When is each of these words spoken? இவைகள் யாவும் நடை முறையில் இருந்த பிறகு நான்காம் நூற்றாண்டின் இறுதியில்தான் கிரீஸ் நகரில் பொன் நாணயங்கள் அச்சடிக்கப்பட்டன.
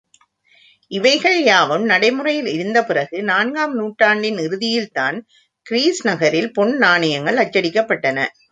இவைகள் 0.91 1.43
யாவும் 1.43 1.85
நடை 1.85 2.09
முறையில் 2.11 2.47
இருந்த 2.47 2.79
பிறகு 2.83 3.23
நான்காம் 3.23 3.75
நூற்றாண்டின் 3.75 4.37
இறுதியில்தான் 4.37 5.19
கிரீஸ் 5.65 6.01
நகரில் 6.07 6.51
பொன் 6.53 6.75
நாணயங்கள் 6.77 7.37
அச்சடிக்கப்பட்டன. 7.37 8.19